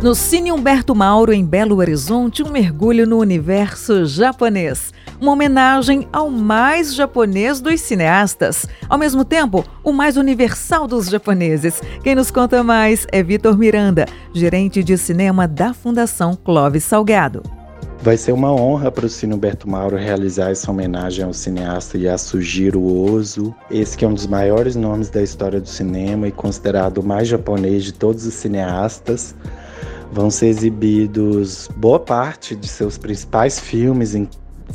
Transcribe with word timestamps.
No 0.00 0.14
Cine 0.14 0.52
Humberto 0.52 0.94
Mauro, 0.94 1.32
em 1.32 1.44
Belo 1.44 1.78
Horizonte, 1.78 2.40
um 2.40 2.50
mergulho 2.50 3.04
no 3.04 3.18
universo 3.18 4.06
japonês. 4.06 4.92
Uma 5.20 5.32
homenagem 5.32 6.06
ao 6.12 6.30
mais 6.30 6.94
japonês 6.94 7.60
dos 7.60 7.80
cineastas. 7.80 8.64
Ao 8.88 8.96
mesmo 8.96 9.24
tempo, 9.24 9.64
o 9.82 9.92
mais 9.92 10.16
universal 10.16 10.86
dos 10.86 11.08
japoneses. 11.08 11.82
Quem 12.04 12.14
nos 12.14 12.30
conta 12.30 12.62
mais 12.62 13.08
é 13.10 13.24
Vitor 13.24 13.58
Miranda, 13.58 14.06
gerente 14.32 14.84
de 14.84 14.96
cinema 14.96 15.48
da 15.48 15.74
Fundação 15.74 16.36
Clóvis 16.36 16.84
Salgado. 16.84 17.42
Vai 18.00 18.16
ser 18.16 18.30
uma 18.30 18.52
honra 18.52 18.92
para 18.92 19.06
o 19.06 19.08
Cine 19.08 19.34
Humberto 19.34 19.68
Mauro 19.68 19.96
realizar 19.96 20.52
essa 20.52 20.70
homenagem 20.70 21.24
ao 21.24 21.32
cineasta 21.32 21.98
Yasujiro 21.98 22.80
Ozu, 22.80 23.52
esse 23.68 23.98
que 23.98 24.04
é 24.04 24.08
um 24.08 24.14
dos 24.14 24.28
maiores 24.28 24.76
nomes 24.76 25.10
da 25.10 25.20
história 25.20 25.60
do 25.60 25.68
cinema 25.68 26.28
e 26.28 26.30
considerado 26.30 26.98
o 26.98 27.02
mais 27.04 27.26
japonês 27.26 27.82
de 27.82 27.92
todos 27.92 28.24
os 28.24 28.34
cineastas 28.34 29.34
vão 30.12 30.30
ser 30.30 30.46
exibidos 30.46 31.68
boa 31.76 32.00
parte 32.00 32.54
de 32.54 32.66
seus 32.66 32.96
principais 32.96 33.60
filmes, 33.60 34.14
em, 34.14 34.28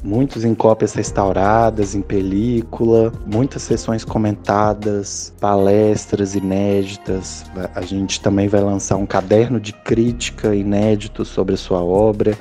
muitos 0.03 0.43
em 0.43 0.53
cópias 0.53 0.93
restauradas, 0.93 1.95
em 1.95 2.01
película, 2.01 3.11
muitas 3.25 3.63
sessões 3.63 4.03
comentadas, 4.05 5.33
palestras 5.39 6.35
inéditas. 6.35 7.45
A 7.73 7.81
gente 7.81 8.21
também 8.21 8.47
vai 8.47 8.61
lançar 8.61 8.97
um 8.97 9.05
caderno 9.05 9.59
de 9.59 9.73
crítica 9.73 10.55
inédito 10.55 11.25
sobre 11.25 11.55
a 11.55 11.57
sua 11.57 11.83
obra. 11.83 12.37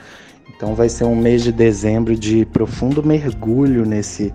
Então 0.55 0.75
vai 0.75 0.89
ser 0.89 1.05
um 1.05 1.17
mês 1.17 1.43
de 1.43 1.51
dezembro 1.51 2.17
de 2.17 2.45
profundo 2.47 3.03
mergulho 3.03 3.85
nesse 3.85 4.33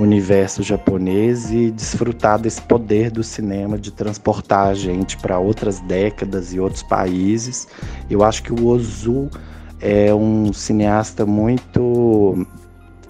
universo 0.00 0.62
japonês 0.62 1.50
e 1.50 1.70
desfrutar 1.70 2.38
desse 2.38 2.60
poder 2.62 3.10
do 3.10 3.22
cinema 3.22 3.78
de 3.78 3.90
transportar 3.90 4.68
a 4.68 4.74
gente 4.74 5.16
para 5.16 5.38
outras 5.38 5.80
décadas 5.80 6.52
e 6.52 6.60
outros 6.60 6.82
países. 6.82 7.66
Eu 8.08 8.22
acho 8.22 8.42
que 8.42 8.52
o 8.52 8.66
Ozu 8.66 9.28
é 9.80 10.14
um 10.14 10.52
cineasta 10.52 11.26
muito 11.26 12.46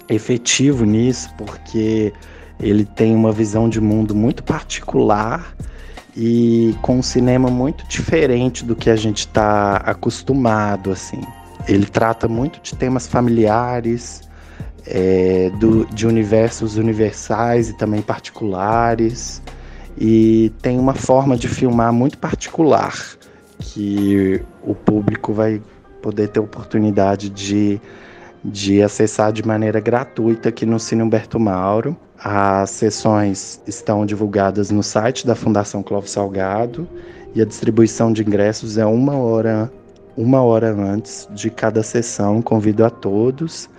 efetivo 0.08 0.84
nisso, 0.84 1.30
porque 1.36 2.12
ele 2.60 2.84
tem 2.84 3.14
uma 3.14 3.32
visão 3.32 3.68
de 3.68 3.80
mundo 3.80 4.14
muito 4.14 4.42
particular 4.42 5.54
e 6.16 6.74
com 6.82 6.98
um 6.98 7.02
cinema 7.02 7.48
muito 7.48 7.86
diferente 7.86 8.64
do 8.64 8.74
que 8.74 8.90
a 8.90 8.96
gente 8.96 9.20
está 9.20 9.76
acostumado 9.76 10.90
assim. 10.90 11.20
Ele 11.68 11.86
trata 11.86 12.26
muito 12.26 12.60
de 12.62 12.74
temas 12.74 13.06
familiares, 13.06 14.27
é, 14.86 15.50
do, 15.58 15.84
de 15.86 16.06
universos 16.06 16.76
universais 16.76 17.70
e 17.70 17.76
também 17.76 18.02
particulares. 18.02 19.42
E 19.96 20.52
tem 20.62 20.78
uma 20.78 20.94
forma 20.94 21.36
de 21.36 21.48
filmar 21.48 21.92
muito 21.92 22.18
particular 22.18 22.94
que 23.58 24.40
o 24.62 24.74
público 24.74 25.32
vai 25.32 25.60
poder 26.00 26.28
ter 26.28 26.40
oportunidade 26.40 27.28
de, 27.28 27.80
de 28.44 28.80
acessar 28.82 29.32
de 29.32 29.44
maneira 29.44 29.80
gratuita 29.80 30.48
aqui 30.48 30.64
no 30.64 30.78
Cine 30.78 31.02
Humberto 31.02 31.40
Mauro. 31.40 31.96
As 32.18 32.70
sessões 32.70 33.60
estão 33.66 34.06
divulgadas 34.06 34.70
no 34.70 34.82
site 34.82 35.26
da 35.26 35.34
Fundação 35.34 35.82
Clóvis 35.82 36.12
Salgado 36.12 36.88
e 37.34 37.42
a 37.42 37.44
distribuição 37.44 38.12
de 38.12 38.22
ingressos 38.22 38.78
é 38.78 38.86
uma 38.86 39.16
hora, 39.16 39.70
uma 40.18 40.42
hora 40.42 40.74
antes 40.74 41.28
de 41.30 41.48
cada 41.48 41.82
sessão. 41.82 42.42
Convido 42.42 42.84
a 42.84 42.90
todos 42.90 43.70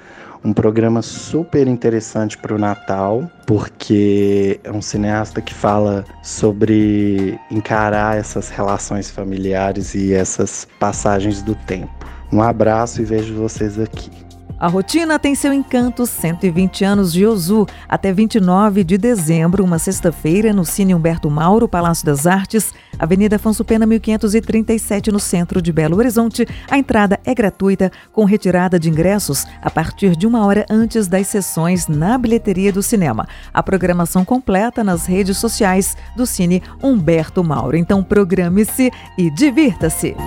um 0.44 0.54
programa 0.54 1.02
super 1.02 1.68
interessante 1.68 2.38
para 2.38 2.56
o 2.56 2.58
Natal, 2.58 3.30
porque 3.46 4.58
é 4.64 4.72
um 4.72 4.82
cineasta 4.82 5.42
que 5.42 5.54
fala 5.54 6.06
sobre 6.24 7.38
encarar 7.52 8.18
essas 8.18 8.48
relações 8.48 9.12
familiares 9.12 9.94
e 9.94 10.14
essas 10.14 10.66
passagens 10.80 11.42
do 11.42 11.56
tempo. 11.56 11.92
Um 12.32 12.42
abraço 12.42 13.02
e 13.02 13.06
vejo 13.06 13.36
vocês 13.36 13.78
aqui. 13.78 14.29
A 14.59 14.68
rotina 14.68 15.18
tem 15.18 15.36
seu 15.36 15.53
encanto 15.53 16.06
120 16.06 16.84
anos 16.84 17.14
de 17.14 17.25
Ozu, 17.25 17.66
até 17.88 18.12
29 18.12 18.84
de 18.84 18.97
dezembro, 18.97 19.64
uma 19.64 19.80
sexta-feira, 19.80 20.52
no 20.52 20.66
Cine 20.66 20.94
Humberto 20.94 21.30
Mauro, 21.30 21.66
Palácio 21.66 22.06
das 22.06 22.28
Artes, 22.28 22.74
Avenida 23.00 23.38
Afonso 23.38 23.64
Pena 23.64 23.86
1537, 23.86 25.14
no 25.14 25.19
centro 25.19 25.62
de 25.62 25.72
Belo 25.72 25.96
Horizonte. 25.96 26.46
A 26.69 26.78
entrada 26.78 27.18
é 27.24 27.34
gratuita, 27.34 27.90
com 28.12 28.25
retirada 28.25 28.78
de 28.78 28.90
ingressos 28.90 29.46
a 29.62 29.69
partir 29.69 30.14
de 30.18 30.28
uma 30.28 30.46
hora 30.46 30.66
antes 30.69 31.08
das 31.08 31.28
sessões 31.28 31.88
na 31.88 32.18
bilheteria 32.18 32.74
do 32.74 32.84
cinema. 32.84 33.25
A 33.53 33.64
programação 33.64 34.25
completa 34.25 34.84
nas 34.84 35.06
redes 35.06 35.38
sociais 35.38 35.96
do 36.18 36.25
Cine 36.25 36.62
Humberto 36.84 37.42
Mauro. 37.46 37.78
Então 37.78 38.03
programe-se 38.03 38.92
e 39.18 39.31
divirta-se! 39.31 40.18